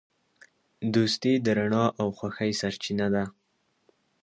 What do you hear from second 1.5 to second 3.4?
رڼا او خوښۍ سرچینه ده.